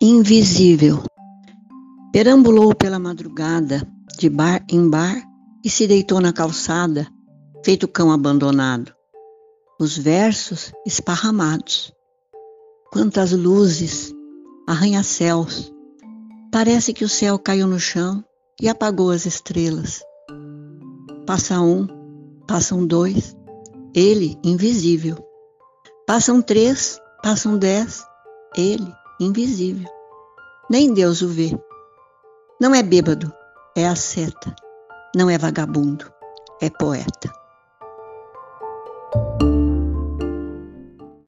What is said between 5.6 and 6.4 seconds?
e se deitou na